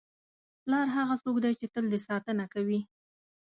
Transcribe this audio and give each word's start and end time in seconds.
پلار 0.63 0.87
هغه 0.97 1.15
څوک 1.23 1.35
دی 1.43 1.51
چې 1.59 1.65
تل 1.73 1.85
دې 1.91 1.99
ساتنه 2.07 2.45
کوي. 2.53 2.79